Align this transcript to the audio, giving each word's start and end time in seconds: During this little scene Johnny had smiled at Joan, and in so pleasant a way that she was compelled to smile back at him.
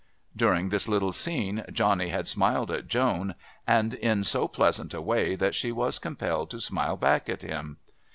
During 0.35 0.69
this 0.69 0.87
little 0.87 1.11
scene 1.11 1.63
Johnny 1.71 2.07
had 2.09 2.27
smiled 2.27 2.71
at 2.71 2.87
Joan, 2.87 3.35
and 3.67 3.93
in 3.93 4.23
so 4.23 4.47
pleasant 4.47 4.95
a 4.95 4.99
way 4.99 5.35
that 5.35 5.53
she 5.53 5.71
was 5.71 5.99
compelled 5.99 6.49
to 6.49 6.59
smile 6.59 6.97
back 6.97 7.29
at 7.29 7.43
him. 7.43 7.77